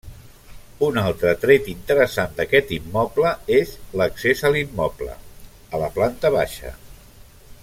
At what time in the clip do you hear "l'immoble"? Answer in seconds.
4.57-5.15